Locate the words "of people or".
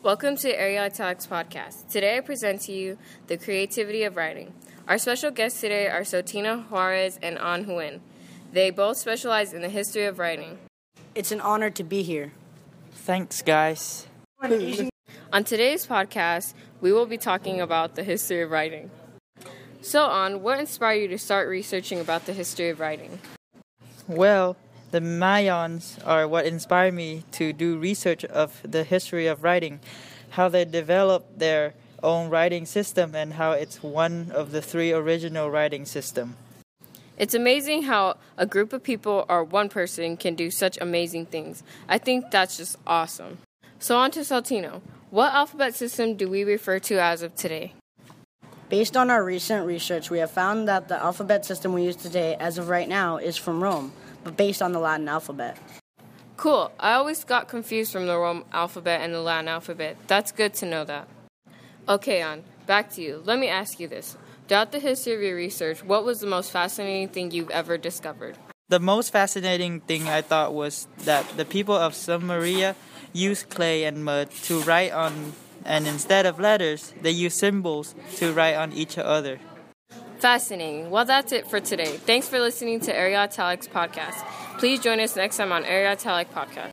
38.72-39.42